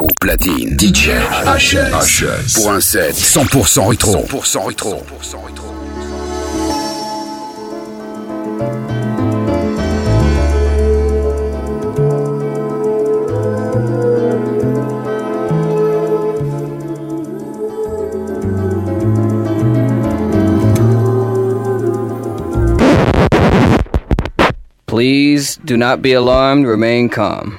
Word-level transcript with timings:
Au 0.00 0.06
platine, 0.20 0.76
DJ 0.78 1.10
HS. 1.44 2.54
Pour 2.56 2.72
un 2.72 2.80
set 2.80 3.14
100% 3.14 3.88
rétro. 3.88 4.24
100% 4.26 4.66
rétro. 4.66 5.02
100% 5.20 5.46
rétro. 5.46 5.66
Please 24.86 25.56
do 25.64 25.76
not 25.76 26.02
be 26.02 26.12
alarmed, 26.12 26.66
remain 26.66 27.08
calm. 27.08 27.58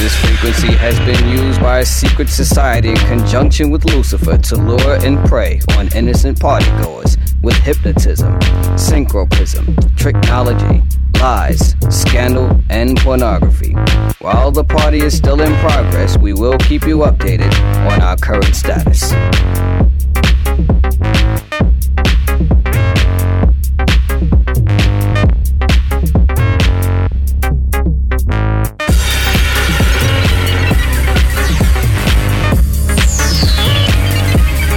This 0.00 0.16
frequency 0.16 0.72
has 0.72 0.98
been 1.00 1.28
used 1.28 1.60
by 1.60 1.80
a 1.80 1.84
secret 1.84 2.30
society 2.30 2.88
in 2.88 2.96
conjunction 2.96 3.68
with 3.68 3.84
Lucifer 3.84 4.38
to 4.38 4.56
lure 4.56 4.96
and 5.04 5.22
prey 5.28 5.60
on 5.76 5.94
innocent 5.94 6.40
partygoers 6.40 7.18
with 7.42 7.54
hypnotism, 7.56 8.38
synchroprism, 8.78 9.66
tricknology, 9.96 10.80
lies, 11.20 11.76
scandal, 11.90 12.58
and 12.70 12.96
pornography. 12.96 13.74
While 14.20 14.50
the 14.50 14.64
party 14.64 15.00
is 15.00 15.14
still 15.14 15.42
in 15.42 15.54
progress, 15.56 16.16
we 16.16 16.32
will 16.32 16.56
keep 16.56 16.84
you 16.84 17.00
updated 17.00 17.52
on 17.86 18.00
our 18.00 18.16
current 18.16 18.56
status. 18.56 19.12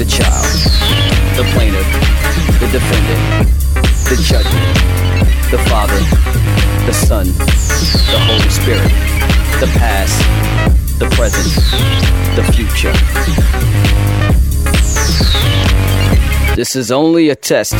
the 0.00 0.06
child, 0.06 0.46
the 1.36 1.44
plaintiff, 1.52 1.86
the 2.58 2.66
defendant, 2.72 3.20
the 4.08 4.16
judgment, 4.22 4.74
the 5.50 5.58
Father, 5.68 5.98
the 6.86 6.92
Son, 6.92 7.26
the 7.26 8.18
Holy 8.24 8.48
Spirit, 8.48 8.88
the 9.60 9.66
past, 9.78 10.18
the 10.98 11.06
present, 11.16 11.44
the 12.34 12.42
future. 12.54 12.94
This 16.56 16.76
is 16.76 16.90
only 16.90 17.28
a 17.28 17.36
test. 17.36 17.74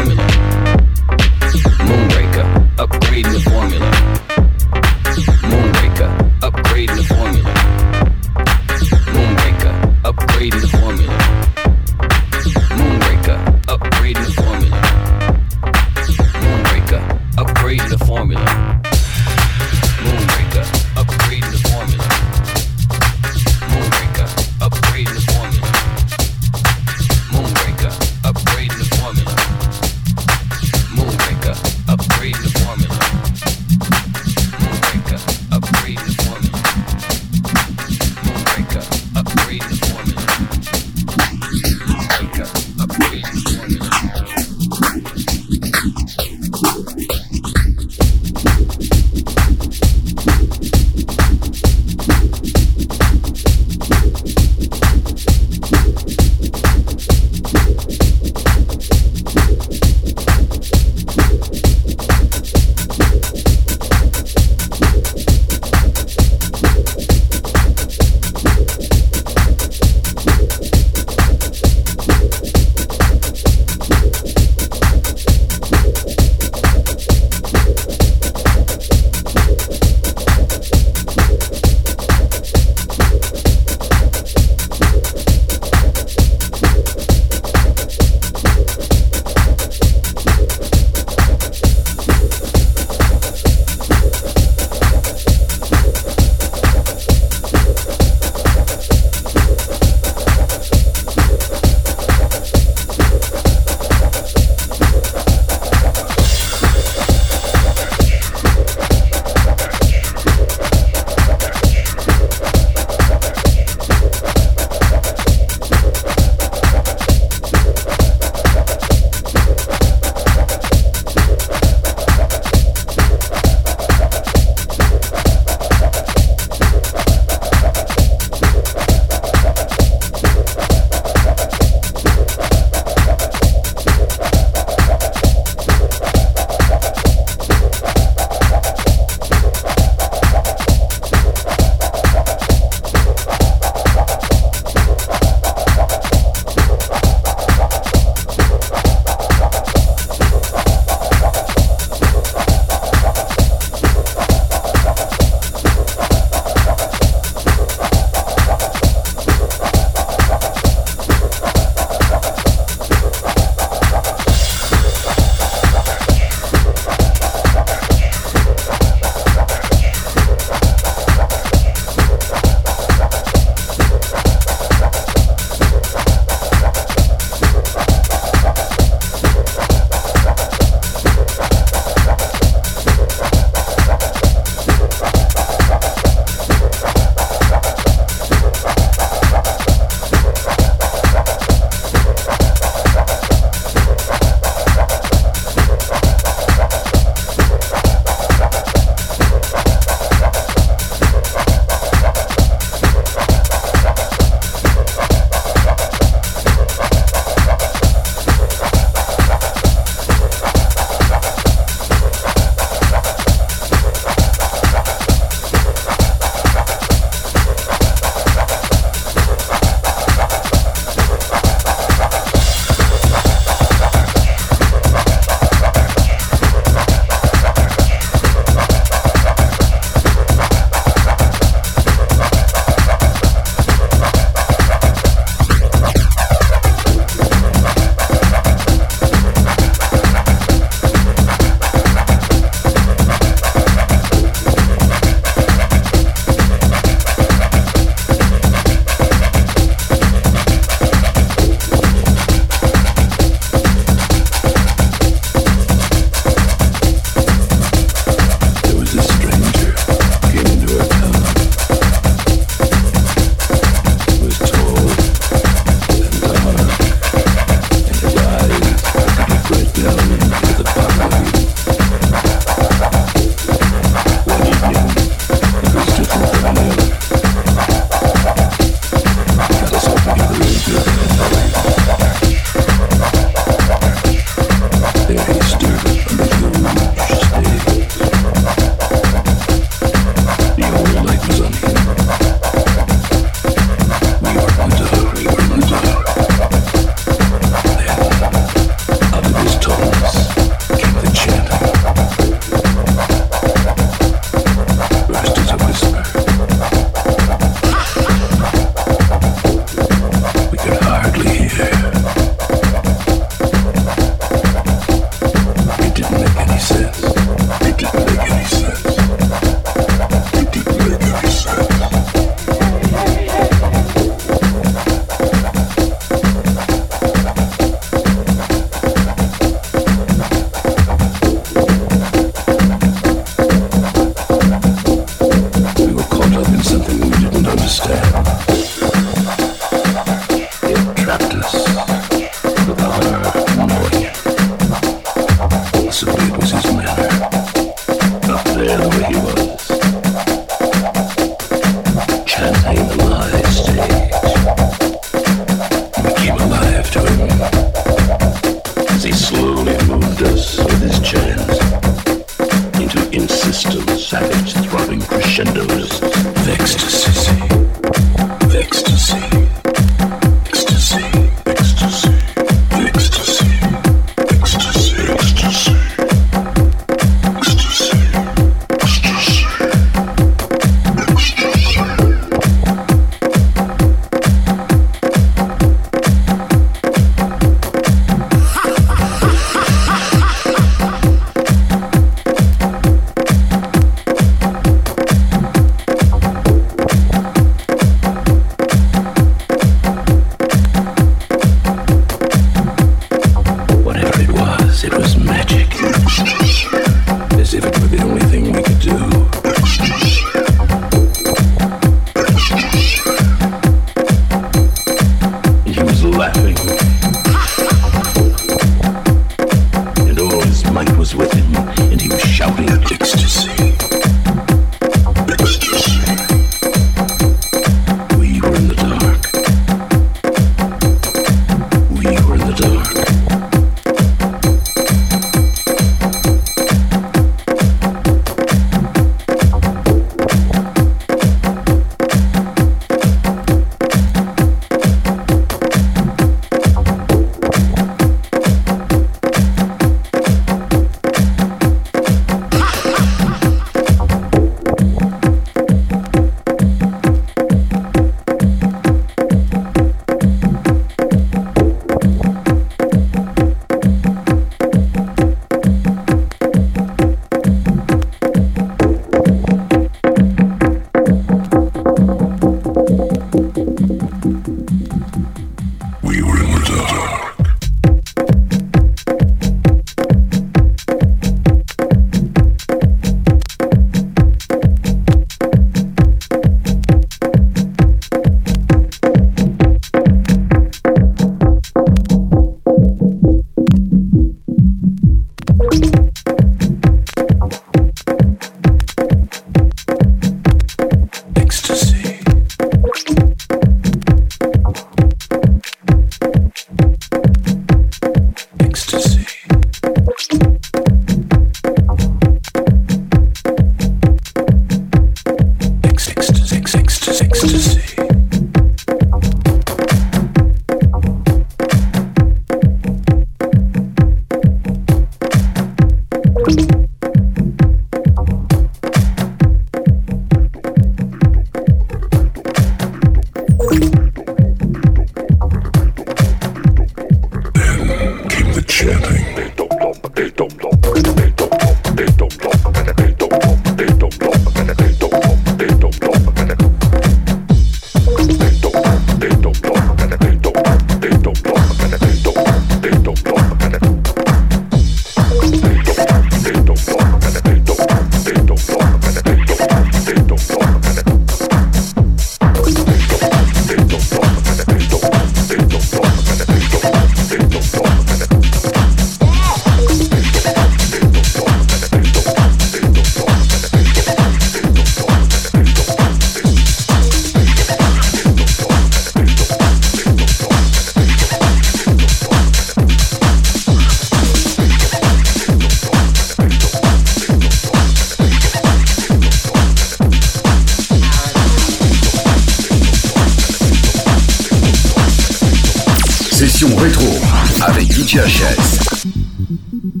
Shush. 598.11 600.00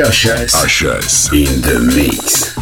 DJ 0.00 0.46
HS. 0.46 0.54
HS. 0.64 1.32
In 1.34 1.60
the 1.60 1.78
mix. 1.94 2.59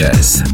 Avec 0.00 0.51